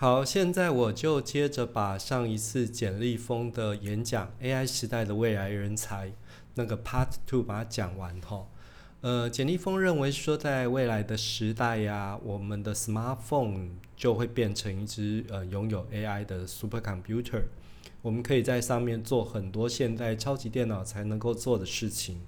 [0.00, 6.06] 好，现在我就接着把上一次简立峰的演讲《AI 时代的未来人才》
[6.54, 8.46] 那个 Part Two 把它讲完哈。
[9.00, 17.46] 呃，简立峰认为说，在未来的时代呀，我们的 Smartphone 就会变成一只呃拥有 AI 的 Supercomputer，
[18.00, 22.20] 我们可以在上面做很多现在超级电脑才能够做的事情。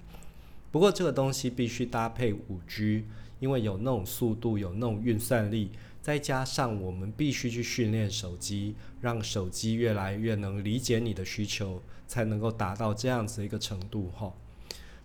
[0.70, 3.04] 不过这个东西必须搭配五 G，
[3.38, 5.70] 因为有那种速度，有那种运算力。
[6.02, 14.32] 再加上我们必须去训练手机，让手机越来越能理解你的需求，才能够达到这样子一个程度哈。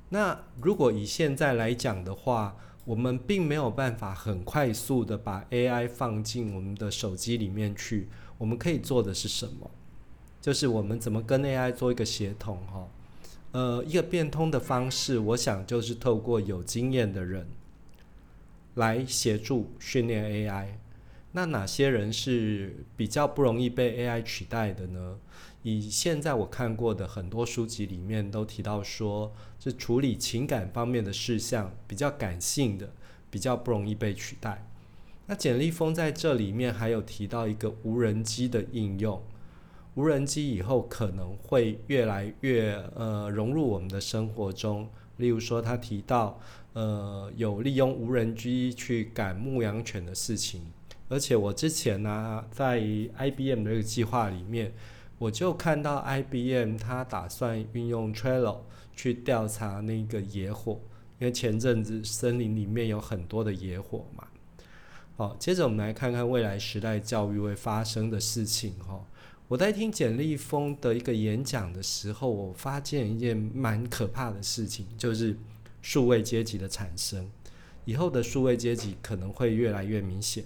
[0.10, 2.56] 那如果以现在来讲的话，
[2.86, 8.08] 我们并没有办法很快速的把 AI 放进我们的手机里面去。
[8.38, 9.70] 我们可以做的是什么？
[10.40, 12.88] 就是我们怎么跟 AI 做一个协同哈。
[13.52, 17.48] 呃，一个变通的方式，我想就是透过有经验的人
[18.74, 20.68] 来协助训练 AI。
[21.32, 25.18] 那哪些人是比较不容易被 AI 取代的呢？
[25.64, 32.94] 以现在我看过的很多书籍里面都提到说，是处理情感方面的事项比较感性的，
[33.30, 34.66] 比较不容易被取代。
[35.26, 39.22] 那简立峰在这里面还有提到一个无人机的应用，
[39.96, 44.88] 无人机以后可能会越来越呃融入我们的生活中。
[45.18, 46.40] 例如说，他提到
[46.74, 50.62] 呃有利用无人机去赶牧羊犬的事情。
[51.08, 54.74] 而且我之前呢，在 IBM 这个计划里面，
[55.18, 58.58] 我就看到 IBM 它打算运用 Trello
[58.94, 60.82] 去调查那个野火，
[61.20, 64.28] 因为前阵子森林里面有很多的野火嘛。
[65.16, 69.02] 好，接着我们来看看未来时代教育会发生的事情哈。
[69.48, 75.38] 我在听简立峰的一个演讲的时候，我发现一件蛮可怕的事情，就是
[75.82, 77.30] 数位阶级的产生。
[77.86, 80.44] 以后的数位阶级可能会越来越明显。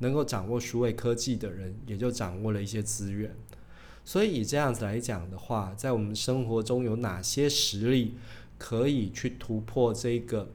[0.00, 3.34] 能够掌握数位科技的人，也就掌握了一些资源。
[4.04, 8.16] 所以以这样子来讲的话，在我们生活中有哪些实力
[8.58, 10.50] 可以去突破这个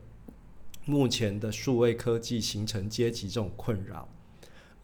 [0.83, 4.09] 目前的数位科技形成阶级这种困扰？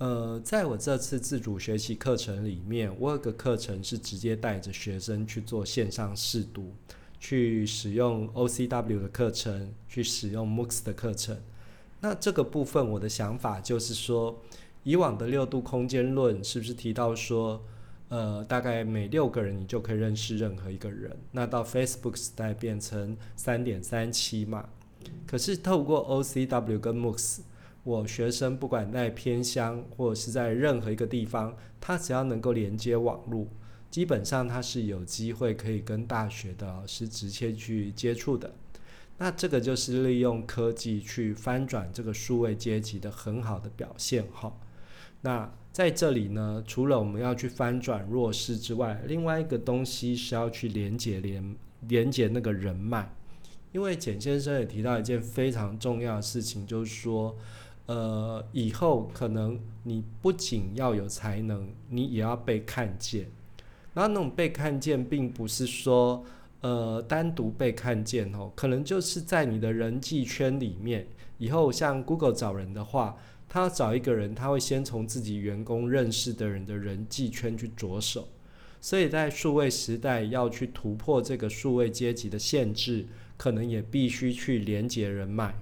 [0.03, 6.73] 呃，在我这次自主学习课程里面，我有个课程是直接带着学生去做线上试读，
[7.21, 11.39] 去使用 OCW 的课程，去使用 MOOCs 的课程。
[12.01, 14.41] 那这个部分，我的想法就是说，
[14.83, 17.63] 以往的六度空间论是不是提到说，
[18.09, 21.15] 呃，大概每六个人你就可以认识任何一个人？
[21.31, 24.67] 那到 Facebook 时代变成三点三七嘛？
[25.25, 27.39] 可是透过 OCW 跟 MOOCs，
[27.83, 33.47] 我学生不管在偏乡或者是在任何一个地方，他只要能够连接网络，
[33.91, 38.53] 基本上他是有机会可以跟大学的老师直接去接触的。
[39.17, 44.55] 那这个就是利用科技去翻转这个数位阶级的很好的表现哈。
[45.21, 51.55] 那在这里呢，除了我们要去翻转弱势之外，另外一个东西是要去连接连
[51.87, 53.13] 连接那个人脉。
[53.71, 57.35] 因为简先生也提到一件非常重要的事情，就是说，
[57.85, 63.27] 呃，以后可能你不仅要有才能，你也要被看见。
[63.93, 66.25] 然后那种被看见，并不是说。
[66.63, 71.05] 呃，单独被看见哦，可能就是在你的人际圈里面。
[71.37, 73.17] 以后像 Google 找人的话，
[73.49, 78.29] 他要找一个人，他会先从自己员工认识的人的人际圈去着手。
[78.79, 85.53] 所以在数位时代要去突破这个数位阶级的限制，可能也必须去连接人脉。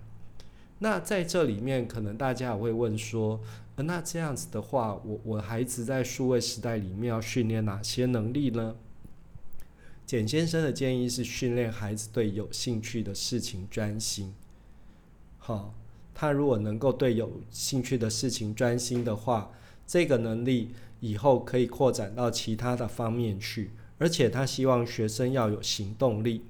[0.84, 3.40] 那在这里面，可能大家也会问说，
[3.75, 8.75] 那这样子的话，我我孩子在数位时代里面要训练哪些能力呢？
[10.08, 14.34] 简先生的建议是训练孩子对有兴趣的事情专心。
[15.38, 15.75] 好，
[16.16, 19.52] 他如果能够对有兴趣的事情专心的话，
[19.86, 23.70] 这个能力以后可以扩展到其他的方面去。
[24.00, 26.44] 而且他希望学生要有行动力。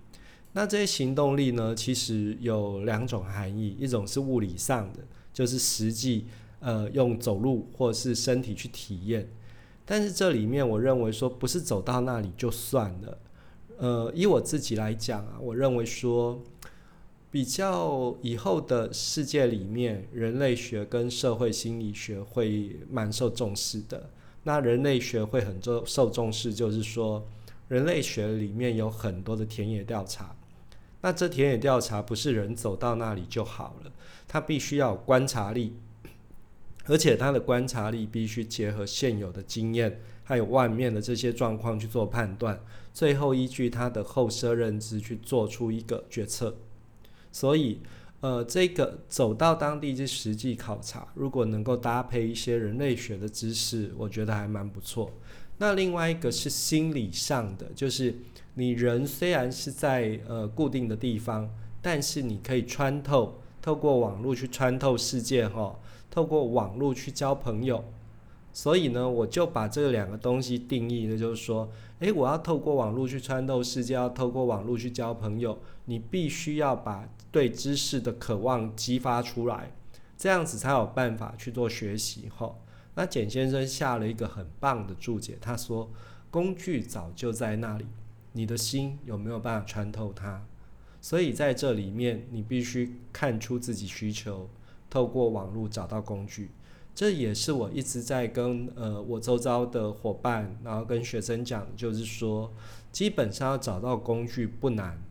[0.53, 4.99] 那这些行动力呢，其实有两种含义，一种是物理上的，
[5.33, 6.25] 就是实际
[6.59, 9.29] 呃用走路或是身体去体验。
[9.85, 13.17] 但是这里面我认为说，不是走到那里就算了。
[13.77, 16.39] 呃，以我自己来讲啊，我认为说，
[17.31, 24.09] 比较以后的世界里面，人类学跟社会心理学会蛮受重视的。
[24.43, 27.25] 那人类学会很受受重视，就是说，
[27.69, 30.35] 人类学里面有很多的田野调查。
[31.01, 33.91] 那这田野调查不是人走到那里就好了，
[34.27, 35.75] 它必须要有观察力，
[36.85, 40.01] 而且它的观察力必须结合现有的经验。
[40.23, 42.57] 还有外面的这些状况去做判断，
[42.93, 46.55] 最后依据他的后设认知去做出一个决策。
[47.33, 47.81] 所以，
[48.21, 55.11] 呃，这个走到当地去实际考察，如果能够搭配一些人类学的知识，我觉得还蛮不错。
[55.61, 58.17] 那另外一个是心理上的，就是
[58.55, 61.47] 你人虽然是在呃固定的地方，
[61.83, 65.79] 但是你可以穿透，透过网络去穿透世界哈，
[66.09, 67.85] 透过网络去交朋友。
[68.51, 71.69] 所以呢，我就把这两个东西定义的就是说，
[71.99, 77.07] 诶，我要透过网络去穿透世界，要透过网络去交朋友，你必须要把。
[77.31, 79.71] 对知识的渴望激发出来，
[80.17, 82.27] 这样子才有办法去做学习。
[82.35, 82.53] 哈，
[82.95, 85.89] 那简先生下了一个很棒的注解，他说
[86.29, 87.85] ：“工具早就在那里，
[88.33, 90.45] 你的心有没有办法穿透它？
[90.99, 94.49] 所以在这里面，你必须看出自己需求，
[94.89, 96.49] 透过网络找到工具。
[96.93, 102.51] 这也是我一直在跟呃我周遭的伙伴，然后跟学生讲，就是说，
[102.91, 105.01] 基本上要找到工具不难。”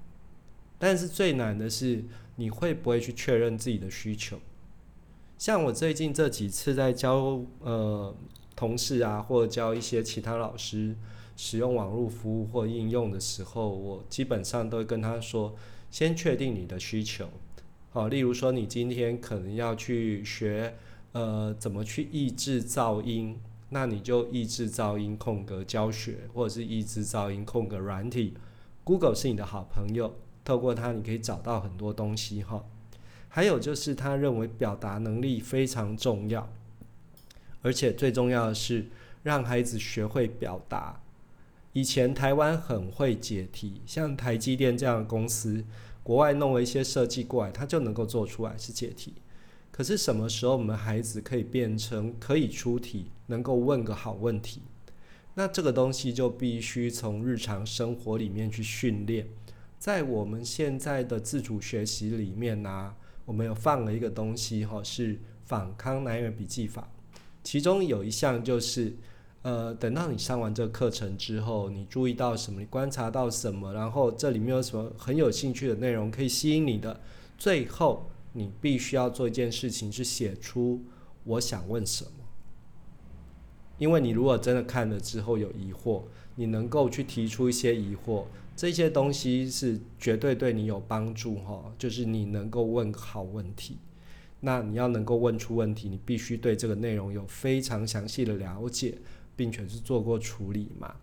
[0.78, 2.04] 但是最难的是，
[2.36, 4.38] 你会不会去确认自己的需求？
[5.40, 8.14] 像我最近这几次在教呃
[8.54, 10.94] 同事啊，或者教一些其他老师
[11.34, 15.54] 使用网络服务或应用的时候，我基本上都会跟他说：
[15.90, 17.26] 先确定你的需求。
[17.88, 20.74] 好，例如说你今天可能要去学
[21.12, 23.40] 呃怎么去抑制噪音，
[23.70, 28.34] 那你就抑制噪音空格教学，或者是抑制噪音空格软体。
[28.84, 30.12] Google 是你的好朋友。
[30.44, 32.62] 透过它，你可以找到很多东西哈。
[33.32, 36.52] 还有就是，他认为表达能力非常重要，
[37.62, 38.86] 而且最重要的是
[39.22, 41.00] 让孩子学会表达。
[41.72, 45.64] 以前台湾很会解题，像台积电这样的公司，
[46.02, 49.14] 国外弄了一些设计过来，它就能够做出来是解题。
[49.70, 54.62] 可是什么时候我们孩子可以变成可以出题，能够问个好问题？
[55.34, 59.28] 那这个东西就必须从日常生活里面去训练。
[59.78, 66.88] 在我们现在的自主学习里面呢，我们有放了一个东西哈，是反康南园笔记法。
[67.42, 68.96] 其中有一项就是，
[69.42, 77.00] 呃，等到你上完这个课程之后，你注意到什么，你观察到什么，然后这里面有什么很有兴趣的内容可以吸引你的，
[77.38, 80.82] 最后你必须要做一件事情，是写出
[81.24, 82.10] 我想问什么。
[83.78, 86.02] 因为你如果真的看了之后有疑惑，
[86.34, 88.24] 你能够去提出一些疑惑。
[88.60, 93.78] 这些东西是绝对对你有帮助哈，就是你能够问好问题。
[94.40, 98.98] 那你要能够问出问题，你必须对这个内容有非常详细的了解，
[99.34, 100.94] 并且是做过处理嘛。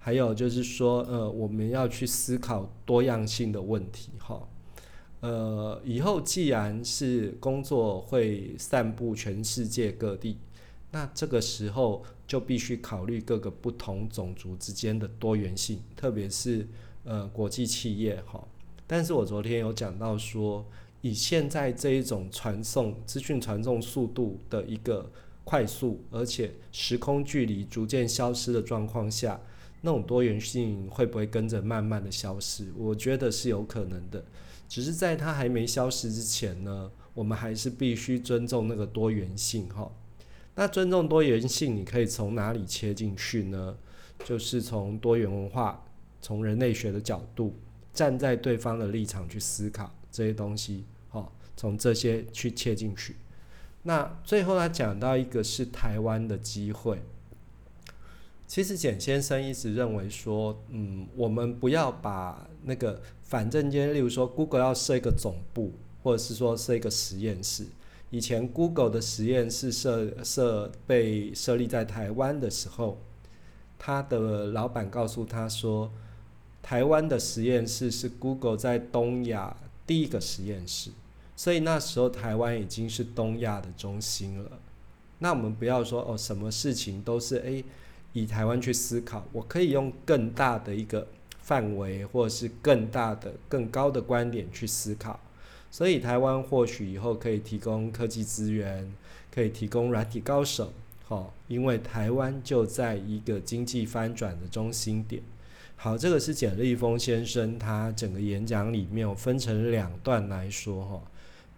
[0.00, 4.48] 还有就是说，呃，我们要去思考多样性的问题哈。
[5.20, 10.38] 呃，以后既然是工作会散布全世界各地，
[10.90, 12.04] 那这个时候。
[12.30, 16.64] 就必须考虑各个不同种族之间的多元性，特别是
[17.02, 18.46] 呃国际企业哈。
[18.86, 20.64] 但是我昨天有讲到说，
[21.00, 25.10] 以现在这一种传送资讯传送速度的一个
[25.42, 29.40] 快速，而且时空距离逐渐消失的状况下，
[29.80, 32.68] 那种多元性会不会跟着慢慢的消失？
[32.76, 34.24] 我觉得是有可能的。
[34.68, 39.90] 只是在它还没消失之前呢，我们还是必须尊重那个多元性哈。
[40.60, 43.78] 那尊重多元性，你可以从哪里切进去呢？
[44.22, 45.86] 就是从多元文化、
[46.20, 47.54] 从人类学的角度，
[47.94, 50.84] 站在对方的立场去思考这些东西。
[51.08, 53.16] 好，从这些去切进去。
[53.84, 57.00] 那最后他讲到一个是台湾的机会。
[58.46, 67.64] 其实简先生一直认为说，嗯，我们不要把那个反正间，例如说 Google 要设一个总部，或者是说设一个实验室。
[68.10, 72.98] 以前 Google 的实验室设设被设立在台湾的时候，
[73.78, 75.90] 他的老板告诉他说，
[76.60, 80.90] 台湾的实验室是 Google 在东亚第一个实验室，
[81.36, 84.58] 所以那时候台湾已经是东亚的中心了。
[85.20, 87.64] 那我们不要说哦，什么事情都是诶
[88.12, 91.06] 以台湾去思考，我可以用更大的一个
[91.38, 95.20] 范围，或者是更大的、更高的观点去思考。
[95.72, 98.92] 所以台湾或许以后可以提供科技资源，
[99.32, 100.72] 可以提供软体高手，
[101.06, 105.22] 好，因为台湾就在一个经济翻转的中心点。
[105.76, 111.00] 好，这个是简立峰先生他整个演讲里面，我分成两段来说哈。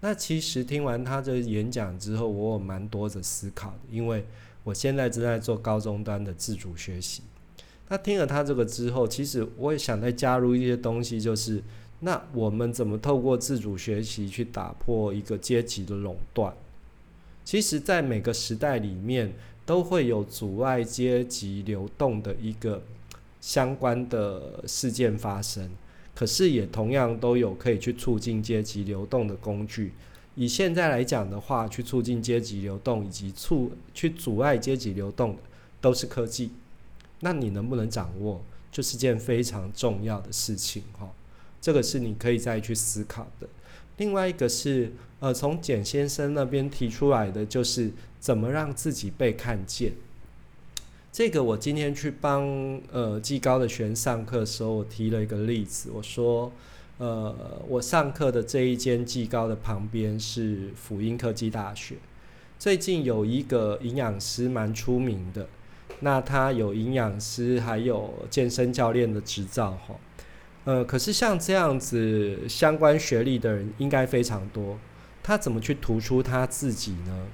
[0.01, 4.27] 那其实听完他这个演讲之后，我有蛮多的思考的，因为
[4.63, 7.23] 我现在正在做高中端的自主学习。
[7.89, 11.63] 那听了他这个之后，其实我也想再加入一些东西，就是。
[12.05, 16.53] 那我们怎么透过自主学习去打破一个阶级的垄断？
[17.45, 19.33] 其实，在每个时代里面，
[19.65, 22.83] 都会有阻碍阶级流动的一个
[23.41, 25.71] 相关的事件发生。
[26.13, 29.93] 可是也同样都有可以去促进阶级流动的工具。
[30.35, 35.37] 以现在来讲的话，去促进阶级流动以及促去阻碍阶级流动，
[35.81, 36.51] 都是科技。
[37.21, 38.43] 那你能不能掌握，
[38.73, 41.09] 就是件非常重要的事情哈。
[41.63, 43.49] 这个是你可以再去思考的。
[43.97, 49.93] 另外一个是，呃，从简先生那边提出来的，就是怎么让自己被看见。
[51.13, 56.51] 这个我今天去帮呃技高的学员上课的时候，我提了一个例子，我说，
[56.99, 61.97] 呃，我上课的这一间技高的旁边是辅音科技大学，
[62.59, 65.47] 最近有一个营养师蛮出名的。
[66.01, 69.95] 那他有营养师，还有健身教练的执照，哈，
[70.65, 74.79] 呃，可是像这样子相关学历的人应该非常多，
[75.23, 77.27] 他怎么去突出他自己呢？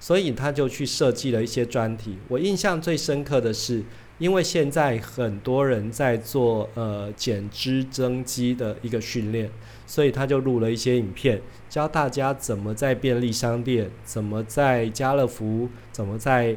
[0.00, 2.18] 所以他就去设计了一些专题。
[2.26, 3.84] 我印象最深刻的是，
[4.18, 9.48] 因为现在很多人在做呃减脂增肌的一个训练，
[9.86, 16.56] 所以他就录了一些影片，教大家怎么在便利商店，怎么在家乐福，怎么在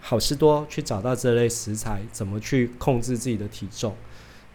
[0.00, 3.96] 好事多去找到这类食材，怎么去控制自己的体重？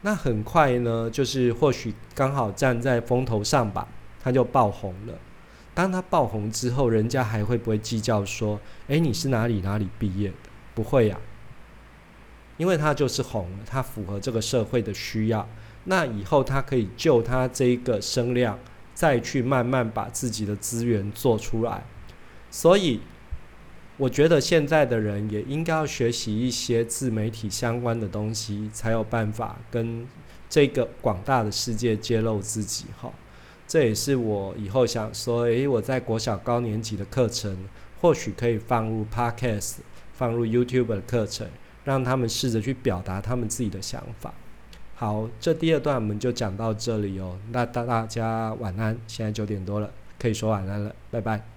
[0.02, 3.88] 那很快呢，就是或许刚好站在风头上吧，
[4.24, 5.14] 他就爆红了。
[5.74, 10.36] 当他爆红之后，人家还会不会计较说：“诶，你是哪里哪里毕业的？”
[10.76, 11.18] 不会呀，
[12.58, 15.48] 因为他就是红了，他符合这个社会的需要。
[15.86, 18.58] 那以后他可以就他这一个声量，
[18.94, 21.84] 再去慢慢把自己的资源做出来。
[22.52, 23.02] 所以。
[23.98, 30.06] 我觉得现在的人也应该要学习一些自媒体相关的东西，才有办法跟
[30.48, 32.86] 这个广大的世界揭露自己。
[33.02, 33.12] 哈，
[33.68, 37.58] 这也是我以后想说，诶，我在国小高年级的课程，
[38.00, 39.78] 或许可以放入 Podcast，
[40.14, 41.48] 放入 YouTube 的课程，
[41.84, 44.32] 让他们试着去表达他们自己的想法。
[44.94, 47.40] 好，这第二段我们就讲到这里哦。
[47.52, 51.57] 那大大家晚安，现在九点多了，可以说晚安了，拜拜。